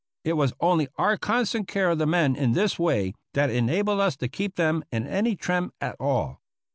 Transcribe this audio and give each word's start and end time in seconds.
It 0.23 0.33
was 0.33 0.53
only 0.59 0.87
our 0.97 1.15
constant 1.15 1.67
care 1.67 1.91
of 1.91 1.99
the 1.99 2.07
men 2.07 2.35
in 2.35 2.53
this 2.53 2.79
way 2.79 3.13
that 3.35 3.51
enabled 3.51 3.99
us 3.99 4.15
to 4.17 4.27
keep 4.27 4.55
them 4.55 4.83
in 4.91 5.05
any 5.05 5.35
trim 5.35 5.71
at 5.79 5.95
all. 5.99 6.41